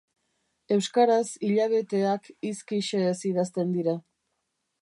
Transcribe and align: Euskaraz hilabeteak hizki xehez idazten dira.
Euskaraz 0.75 1.27
hilabeteak 1.49 2.31
hizki 2.51 2.83
xehez 2.91 3.15
idazten 3.33 3.79
dira. 3.81 3.99